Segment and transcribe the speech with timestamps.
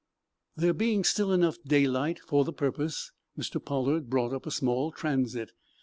[0.55, 3.63] There being still enough daylight for the purpose, Mr.
[3.63, 5.51] Pollard brought up a small transit.